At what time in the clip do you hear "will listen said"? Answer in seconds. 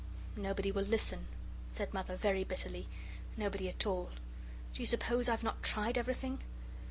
0.71-1.93